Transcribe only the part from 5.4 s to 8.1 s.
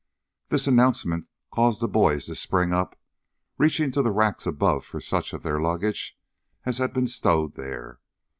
their luggage as had been stowed there.